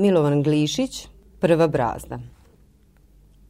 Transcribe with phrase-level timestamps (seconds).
[0.00, 1.08] Milovan Glišić,
[1.40, 2.18] Prva brazda.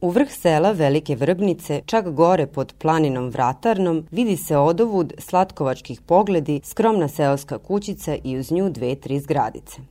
[0.01, 6.61] U vrh sela Velike Vrbnice, čak gore pod planinom Vratarnom, vidi se odovud slatkovačkih pogledi,
[6.63, 9.81] skromna seoska kućica i uz nju dve, tri zgradice.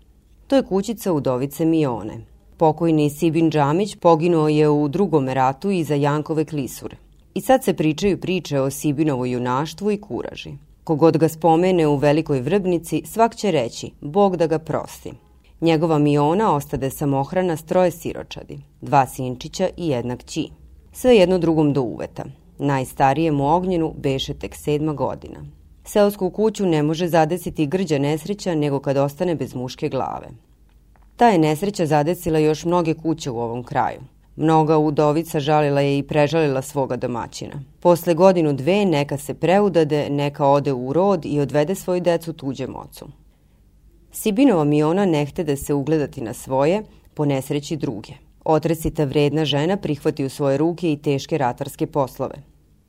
[0.47, 2.21] To je kućica udovice Mione.
[2.57, 6.97] Pokojni Sibin Džamić poginuo je u drugom ratu iza Jankove klisure.
[7.35, 10.53] I sad se pričaju priče o Sibinovo junaštvu i kuraži.
[10.85, 15.13] Kogod ga spomene u Velikoj Vrbnici, svak će reći, Bog da ga prosti.
[15.61, 20.49] Njegova Miona ostade samohrana s troje siročadi, dva sinčića i jedna kći.
[20.93, 22.25] Sve jedno drugom do uveta.
[22.59, 25.45] Najstarijem u ognjenu beše tek sedma godina.
[25.85, 30.29] Seosku kuću ne može zadesiti grđa nesreća nego kad ostane bez muške glave.
[31.17, 34.01] Ta je nesreća zadesila još mnoge kuće u ovom kraju.
[34.37, 37.63] Mnoga udovica žalila je i prežalila svoga domaćina.
[37.81, 42.77] Posle godinu dve neka se preudade, neka ode u rod i odvede svoju decu tuđem
[42.77, 43.07] ocu.
[44.13, 46.83] Sibinova Miona nehte da se ugledati na svoje,
[47.15, 48.13] po nesreći druge.
[48.45, 52.35] Otresita vredna žena prihvati u svoje ruke i teške ratarske poslove.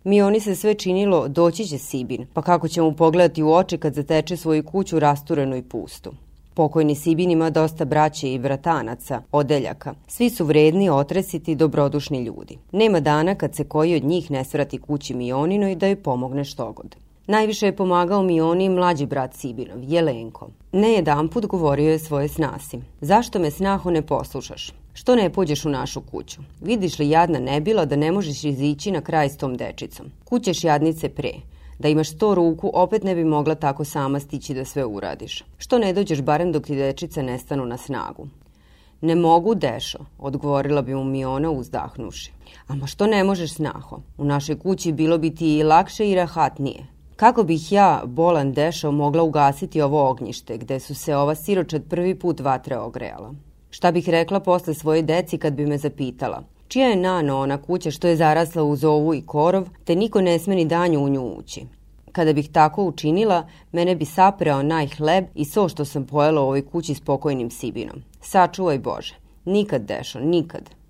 [0.04, 3.94] Mioni se sve činilo doći će Sibin, pa kako će mu pogledati u oči kad
[3.94, 6.12] zateče svoju kuću rasturenu i pustu.
[6.54, 9.94] Pokojni Sibin ima dosta braće i bratanaca, odeljaka.
[10.08, 12.58] Svi su vredni, otresiti, dobrodušni ljudi.
[12.72, 16.96] Nema dana kad se koji od njih ne svrati kući Mioninoj da joj pomogne štogod.
[17.28, 20.50] Najviše je pomagao Mioni mlađi brat Sibinov, Jelenko.
[20.72, 22.80] Ne jedan put govorio je svoje snasi.
[23.02, 24.72] Zašto me snaho ne poslušaš?
[24.94, 26.42] Što ne pođeš u našu kuću?
[26.62, 30.06] Vidiš li jadna ne bila da ne možeš izići na kraj s tom dečicom?
[30.26, 31.32] Kućeš jadnice pre.
[31.80, 35.44] Da imaš sto ruku, opet ne bi mogla tako sama stići da sve uradiš.
[35.58, 38.28] Što ne dođeš barem dok ti dečice nestanu na snagu?
[39.02, 42.32] Ne mogu, Dešo, odgovorila bi mu Miona uzdahnuši.
[42.68, 44.00] Ama što ne možeš, snaho?
[44.18, 47.01] U našoj kući bilo bi ti i lakše i rahatnije.
[47.22, 52.16] Kako bih ja, bolan dešao, mogla ugasiti ovo ognjište, gde su se ova siročad prvi
[52.20, 53.34] put vatre ogrejala?
[53.70, 56.44] Šta bih rekla posle svoje deci kad bi me zapitala?
[56.68, 60.40] Čija je nano ona kuća što je zarasla uz ovu i korov, te niko ne
[60.40, 61.66] sme ni danju u nju ući?
[62.12, 66.66] Kada bih tako učinila, mene bi sapreo najhleb i so što sam pojela u ovoj
[66.66, 68.04] kući s pokojnim Sibinom.
[68.22, 69.16] Sačuvaj Bože.
[69.46, 70.81] Nikad, Dešo, nikad.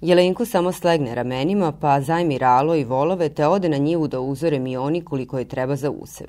[0.00, 4.58] Jelenko samo slegne ramenima, pa zajmi ralo i volove, te ode na njivu da uzore
[4.58, 6.26] Mioni koliko je treba za usev.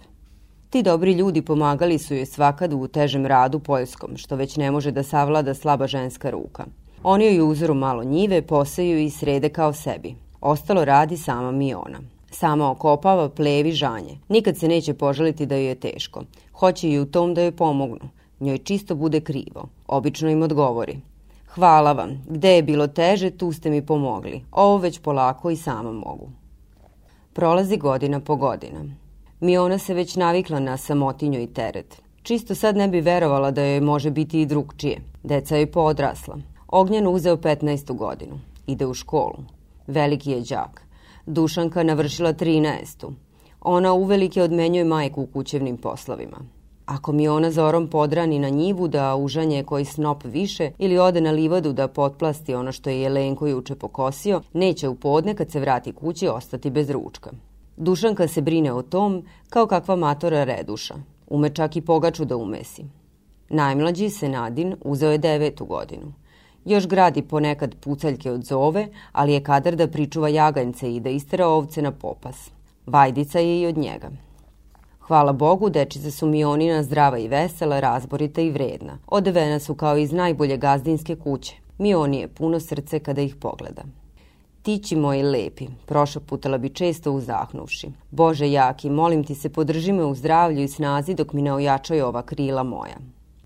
[0.70, 4.92] Ti dobri ljudi pomagali su joj svakad u težem radu poljskom, što već ne može
[4.92, 6.66] da savlada slaba ženska ruka.
[7.04, 10.16] Oni joj uzoru malo njive, poseju i srede kao sebi.
[10.42, 12.00] Ostalo radi sama Miona.
[12.32, 14.18] Sama okopava, plevi, žanje.
[14.30, 16.24] Nikad se neće požaliti da joj je teško.
[16.54, 18.10] Hoće i u tom da joj pomognu.
[18.40, 19.70] Njoj čisto bude krivo.
[19.88, 21.11] Obično im odgovori.
[21.56, 22.24] Hvala vam.
[22.30, 24.42] Gde je bilo teže, tu ste mi pomogli.
[24.52, 26.30] Ovo već polako i sama mogu.
[27.34, 28.80] Prolazi godina po godina.
[29.40, 32.02] Miona se već navikla na samotinju i teret.
[32.24, 35.02] Čisto sad ne bi verovala da joj može biti i drugčije.
[35.24, 36.38] Deca je podrasla.
[36.68, 37.96] Ognjen uzeo 15.
[37.96, 38.40] godinu.
[38.68, 39.44] Ide u školu.
[39.88, 40.82] Veliki je đak.
[41.26, 43.12] Dušanka navršila 13.
[43.62, 46.38] Ona uvelike odmenjuje majku u kućevnim poslovima.
[46.86, 51.32] Ako mi ona zorom podrani na njivu da užanje koji snop više ili ode na
[51.32, 55.94] livadu da potplasti ono što je Jelenko juče pokosio, neće u podne kad se vrati
[55.94, 57.32] kući ostati bez ručka.
[57.78, 60.96] Dušanka se brine o tom kao kakva matora reduša.
[61.28, 62.86] Ume čak i pogaču da umesi.
[63.50, 66.14] Najmlađi Senadin uzeo je devetu godinu.
[66.66, 71.48] Još gradi ponekad pucaljke od zove, ali je kadar da pričuva jaganjce i da istera
[71.48, 72.52] ovce na popas.
[72.86, 74.10] Vajdica je i od njega.
[75.12, 78.98] Hvala Bogu, dečice su Mionina zdrava i vesela, razborita i vredna.
[79.08, 81.56] Odevena su kao iz najbolje gazdinske kuće.
[81.78, 83.82] Mioni je puno srce kada ih pogleda.
[84.62, 87.92] Tići moji lepi, prošaputala bi često uzahnuvši.
[88.12, 92.06] Bože jaki, molim ti se, podrži me u zdravlju i snazi dok mi ne ojačaju
[92.06, 92.98] ova krila moja.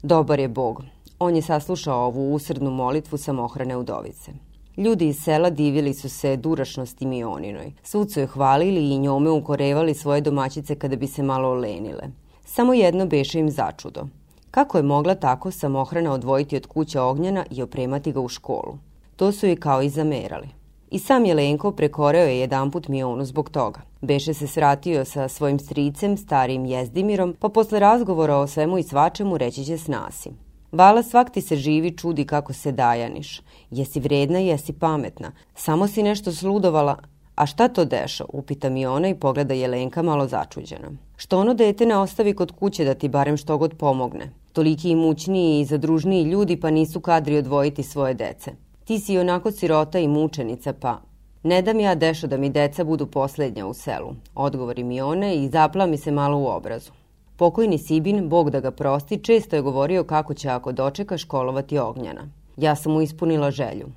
[0.03, 0.83] Dobar je Bog.
[1.19, 4.31] On je saslušao ovu usrednu molitvu samohrane udovice.
[4.77, 7.71] Ljudi iz sela divili su se durašnosti Mioninoj.
[7.83, 12.03] Svud su je hvalili i njome ukorevali svoje domaćice kada bi se malo olenile.
[12.45, 14.07] Samo jedno beše im začudo.
[14.51, 18.77] Kako je mogla tako samohrana odvojiti od kuće ognjena i opremati ga u školu?
[19.15, 20.47] To su i kao i zamerali.
[20.91, 23.81] I sam Jelenko prekoreo je jedanput Mionu zbog toga.
[24.01, 29.37] Beše se sratio sa svojim stricem, starim Jezdimirom, pa posle razgovora o svemu i svačemu
[29.37, 30.44] reći će s nasim.
[30.75, 33.41] Vala svak ti se živi čudi kako se dajaniš.
[33.71, 35.31] Jesi vredna, jesi pametna.
[35.55, 36.97] Samo si nešto sludovala.
[37.35, 38.25] A šta to dešo?
[38.33, 40.91] Upita mi ona i pogleda Jelenka malo začuđena.
[41.17, 44.29] Što ono dete ne ostavi kod kuće da ti barem što god pomogne?
[44.53, 48.51] Toliki imućniji i zadružniji ljudi pa nisu kadri odvojiti svoje dece.
[48.85, 50.97] Ti si onako sirota i mučenica pa...
[51.43, 55.49] Ne dam ja dešo da mi deca budu poslednja u selu, odgovori mi ona i
[55.49, 56.91] zapla mi se malo u obrazu.
[57.37, 62.29] Pokojni Sibin, Bog da ga prosti, često je govorio kako će ako dočeka školovati Ognjana.
[62.57, 63.87] Ja sam mu ispunila želju.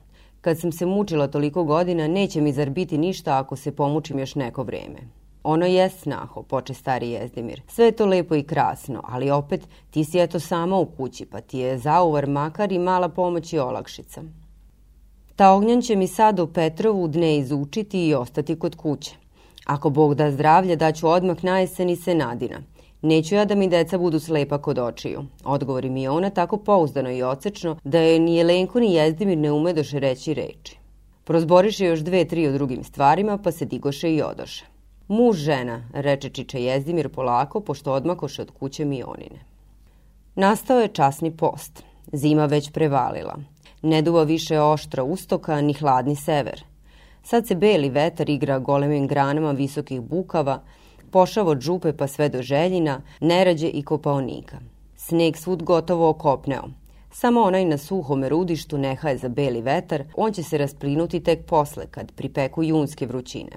[0.41, 4.35] Kad sam se mučila toliko godina, neće mi zar biti ništa ako se pomučim još
[4.35, 4.99] neko vreme.
[5.45, 7.63] Ono je snaho, poče stari Jezdimir.
[7.69, 11.41] Sve je to lepo i krasno, ali opet ti si eto sama u kući, pa
[11.41, 14.23] ti je zauvar makar i mala pomoć i olakšica.
[15.37, 19.15] Ta ognjan će mi sad u Petrovu dne izučiti i ostati kod kuće.
[19.65, 22.59] Ako Bog da zdravlje, daću odmah na jesen i se nadina.
[23.03, 27.23] Neću ja da mi deca budu slepa kod očiju, odgovori mi ona tako pouzdano i
[27.23, 30.79] ocečno da je ni Jelenko ni Jezdimir ne ume doše reći reči.
[31.25, 34.65] Prozboriše još dve, tri o drugim stvarima, pa se digoše i odoše.
[35.09, 39.45] Muž žena, reče Čiča Jezdimir polako, pošto odmakoše od kuće Mionine.
[40.35, 41.83] Nastao je časni post.
[42.13, 43.37] Zima već prevalila.
[43.83, 46.65] Ne duva više oštra ustoka, ni hladni sever.
[47.23, 50.61] Sad se beli vetar igra golemim granama visokih bukava,
[51.11, 54.59] pošavo od župe pa sve do željina, nerađe i kopaonika.
[54.97, 56.63] Sneg svud gotovo okopneo.
[57.11, 61.47] Samo onaj na suhome rudištu neha je za beli vetar, on će se rasplinuti tek
[61.47, 63.51] posle kad pripeku junske vrućine.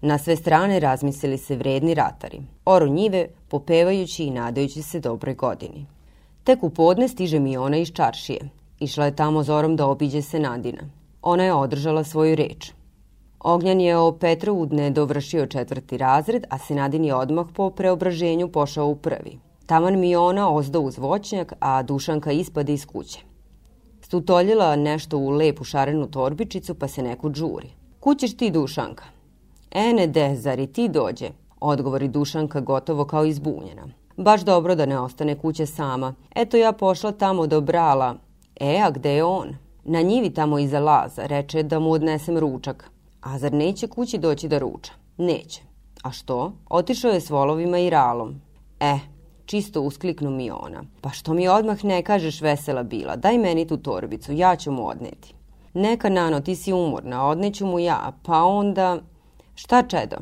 [0.00, 2.40] Na sve strane razmislili se vredni ratari.
[2.64, 5.86] Oro njive, popevajući i nadajući se dobroj godini.
[6.44, 8.48] Tek u podne stiže mi ona iz čaršije.
[8.80, 10.82] Išla je tamo zorom da obiđe Senadina.
[11.22, 12.72] Ona je održala svoju reč.
[13.40, 18.86] Ognjan je o Petrovu dne dovršio četvrti razred, a Senadin je odmah po preobraženju pošao
[18.86, 19.38] u prvi.
[19.66, 23.20] Taman mi ona ozdo uz voćnjak, a Dušanka ispade iz kuće.
[24.00, 27.68] Stutoljila nešto u lepu šarenu torbičicu, pa se neku džuri.
[28.00, 29.04] Kućeš ti, Dušanka?
[29.70, 31.28] Ene, de, zar i ti dođe?
[31.60, 33.82] Odgovori Dušanka gotovo kao izbunjena.
[34.16, 36.14] Baš dobro da ne ostane kuće sama.
[36.34, 38.14] Eto ja pošla tamo do brala.
[38.60, 39.56] E, a gde je on?
[39.84, 42.90] Na njivi tamo iza laza, reče da mu odnesem ručak.
[43.20, 44.92] A zar neće kući doći da ruča?
[45.16, 45.60] Neće.
[46.02, 46.52] A što?
[46.70, 48.40] Otišao je s volovima i ralom.
[48.80, 48.98] E,
[49.46, 50.82] čisto uskliknu mi ona.
[51.00, 53.16] Pa što mi odmah ne kažeš vesela bila?
[53.16, 55.34] Daj meni tu torbicu, ja ću mu odneti.
[55.74, 58.98] Neka, Nano, ti si umorna, odneću mu ja, pa onda...
[59.54, 60.16] Šta čedo?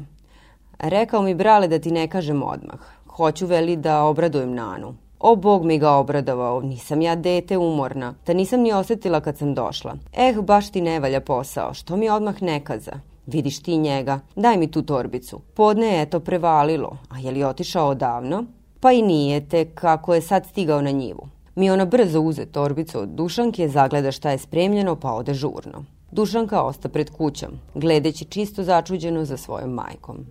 [0.79, 2.81] Rekao mi brale da ti ne kažem odmah.
[3.07, 4.95] Hoću veli da obradujem Nanu.
[5.19, 9.55] O, Bog mi ga obradovao, nisam ja dete umorna, da nisam ni osetila kad sam
[9.55, 9.97] došla.
[10.13, 12.93] Eh, baš ti ne valja posao, što mi odmah ne kaza?
[13.27, 15.41] Vidiš ti njega, daj mi tu torbicu.
[15.55, 18.45] Podne je to prevalilo, a je li otišao odavno?
[18.81, 21.29] Pa i nije, te kako je sad stigao na njivu.
[21.55, 25.85] Mi ona brzo uze torbicu od Dušanke, zagleda šta je spremljeno, pa ode žurno.
[26.11, 30.27] Dušanka osta pred kućom, gledeći čisto začuđeno za svojom majkom.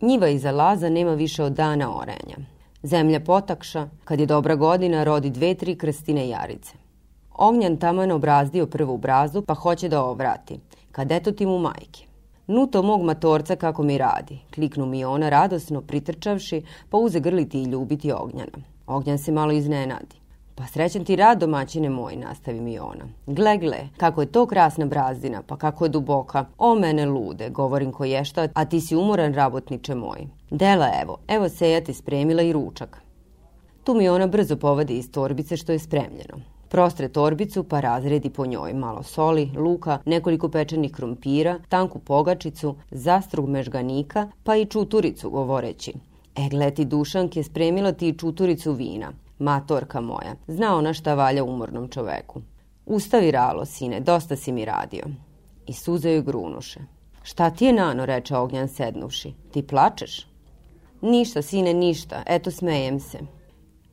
[0.00, 2.36] Njiva iza laza nema više od dana orenja.
[2.82, 6.72] Zemlja potakša, kad je dobra godina, rodi dve, tri krstine jarice.
[7.34, 10.60] Ognjan taman obrazdio prvu brazu, pa hoće da ovrati,
[10.92, 12.04] kad eto ti mu majke.
[12.46, 17.64] Nuto mog matorca kako mi radi, kliknu mi ona radosno pritrčavši, pa uze grliti i
[17.64, 18.58] ljubiti Ognjana.
[18.86, 20.19] Ognjan se malo iznenadi.
[20.60, 23.04] Pa srećan ti rad, domaćine moj, nastavi mi ona.
[23.26, 26.44] Gle, gle, kako je to krasna brazdina, pa kako je duboka.
[26.58, 30.26] O mene lude, govorim ko je šta, a ti si umoran rabotniče moj.
[30.50, 33.02] Dela evo, evo seja ti spremila i ručak.
[33.84, 36.36] Tu mi ona brzo povadi iz torbice što je spremljeno.
[36.68, 43.48] Prostre torbicu pa razredi po njoj malo soli, luka, nekoliko pečenih krompira, tanku pogačicu, zastrug
[43.48, 45.92] mežganika, pa i čuturicu govoreći.
[46.36, 49.12] E, gleti Dušanke, spremila ti čuturicu vina.
[49.40, 52.40] Matorka moja, zna ona šta valja umornom čoveku.
[52.86, 55.04] Ustavi ralo, sine, dosta si mi radio.
[55.66, 56.80] I suze joj grunuše.
[57.22, 59.32] Šta ti je nano, reče Ognjan sednuši.
[59.52, 60.26] Ti plačeš?
[61.00, 62.22] Ništa, sine, ništa.
[62.26, 63.18] Eto, smejem se.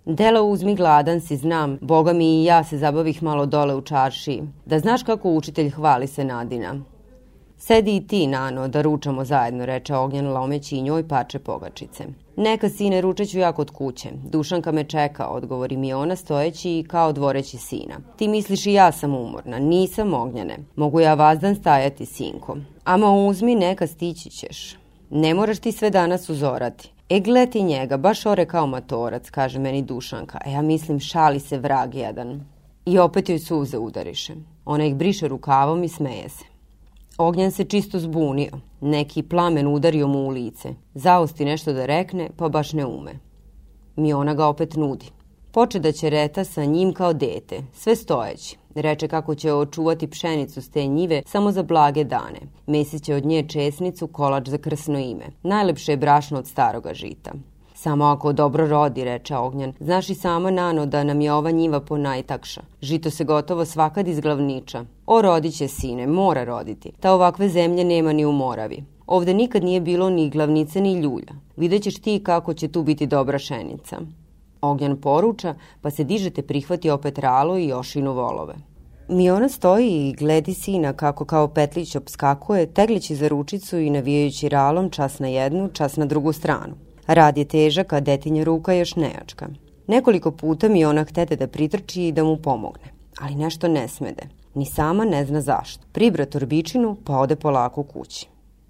[0.06, 1.78] Dela uzmi gladan si, znam.
[1.82, 4.44] Boga mi i ja se zabavih malo dole u čaršiji.
[4.66, 6.76] Da znaš kako učitelj hvali se Nadina.
[7.60, 12.04] Sedi i ti, Nano, da ručamo zajedno, reče Ognjan lomeći i njoj pače pogačice.
[12.36, 14.10] Neka, sine, ručeću ja kod kuće.
[14.32, 17.96] Dušanka me čeka, odgovori mi ona stojeći kao dvoreći sina.
[18.18, 20.58] Ti misliš i ja sam umorna, nisam Ognjane.
[20.76, 22.58] Mogu ja vazdan stajati, sinko.
[22.84, 24.76] Ama uzmi, neka stići ćeš.
[25.10, 26.92] Ne moraš ti sve danas uzorati.
[27.10, 30.40] E, gleti njega, baš ore kao matorac, kaže meni Dušanka.
[30.46, 32.46] E, ja mislim, šali se vrag jedan.
[32.86, 34.34] I opet joj suze udariše.
[34.66, 36.57] Ona ih briše rukavom i smeje se.
[37.18, 38.52] Ognjan se čisto zbunio.
[38.82, 40.70] Neki plamen udario mu u lice.
[40.94, 43.20] Zaosti nešto da rekne, pa baš ne ume.
[43.96, 45.06] Miona ga opet nudi.
[45.52, 48.58] Poče da će reta sa njim kao dete, sve stojeći.
[48.76, 52.40] Reče kako će očuvati pšenicu s te njive samo za blage dane.
[52.68, 55.26] Mesiće od nje česnicu, kolač za krsno ime.
[55.44, 57.32] Najlepše je brašno od staroga žita.
[57.88, 59.74] Samo ako dobro rodi, reče Ognjan.
[59.80, 62.62] Znaš i sama, Nano, da nam je ova njiva po najtakša.
[62.82, 64.86] Žito se gotovo svakad izglavniča.
[65.06, 66.92] O, rodiće, sine, mora roditi.
[67.00, 68.84] Ta ovakve zemlje nema ni u Moravi.
[69.06, 71.34] Ovde nikad nije bilo ni glavnice ni ljulja.
[71.58, 73.98] Videćeš ti kako će tu biti dobra šenica.
[74.62, 78.56] Ognjan poruča, pa se dižete prihvati opet ralo i ošinu volove.
[79.10, 84.90] Miona stoji i gledi sina kako kao petlić obskakuje, teglići za ručicu i navijajući ralom
[84.90, 86.87] čas na jednu, čas na drugu stranu.
[87.08, 89.48] Rad je težak, a detinja ruka još nejačka.
[89.88, 94.24] Nekoliko puta mi ona htede da pritrči i da mu pomogne, ali nešto ne smede.
[94.56, 95.84] Ni sama ne zna zašto.
[95.92, 98.28] Pribra torbičinu pa ode polako kući.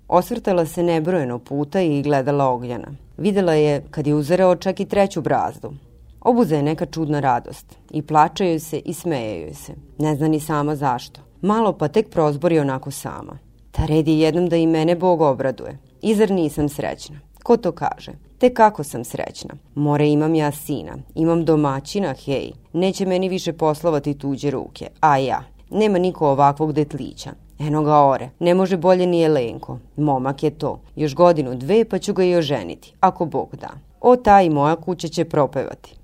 [0.07, 2.87] Osvrtala se nebrojeno puta i gledala Ogljana.
[3.17, 5.73] Videla je kad je uzerao čak i treću brazdu.
[6.21, 7.77] Obuza je neka čudna radost.
[7.91, 9.73] I plače joj se i smeje joj se.
[9.97, 11.21] Ne zna ni sama zašto.
[11.41, 13.37] Malo pa tek prozbori onako sama.
[13.71, 15.77] Ta red je jednom da i mene Bog obraduje.
[16.01, 17.19] I zar nisam srećna?
[17.43, 18.11] Ko to kaže?
[18.37, 19.55] Te kako sam srećna.
[19.75, 22.51] More imam ja sina, imam domaćina, hej.
[22.73, 25.43] Neće meni više poslovati tuđe ruke, a ja.
[25.69, 27.31] Nema niko ovakvog detlića.
[27.59, 29.77] Eno ga ore, ne može bolje ni Jelenko.
[29.95, 30.79] Momak je to.
[30.95, 33.69] Još godinu dve pa ću ga i oženiti, ako Bog da.
[34.01, 35.95] O ta i moja kuća će propevati.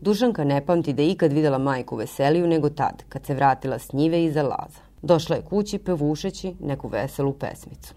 [0.00, 4.24] Dušanka ne pamti da ikad videla majku veseliju nego tad, kad se vratila s njive
[4.24, 4.80] iza laza.
[5.02, 7.94] Došla je kući pevušeći neku veselu pesmicu.